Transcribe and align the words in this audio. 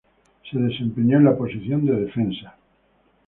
Se 0.49 0.57
desempeñó 0.57 1.17
en 1.17 1.25
la 1.25 1.37
posición 1.37 1.85
de 1.85 1.91
defensa. 1.93 2.55